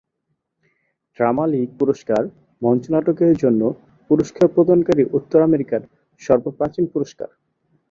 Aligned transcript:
Drama 1.17 1.45
league 1.47 1.69
পুরস্কার 1.79 2.21
মঞ্চনাটকের 2.61 3.33
জন্য 3.43 3.61
পুরস্কার 4.09 4.45
প্রদানকারী 4.55 5.03
উত্তর 5.17 5.39
আমেরিকার 5.41 5.81
সর্বপ্রাচীন 6.21 6.85
পুরস্কার। 6.93 7.29